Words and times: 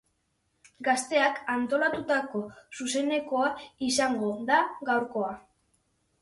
Gazteak 0.85 1.35
antolatutako 1.55 2.41
zuzenekoa 2.79 3.53
izango 3.91 4.31
da 4.49 4.59
gaurkoa. 4.91 5.31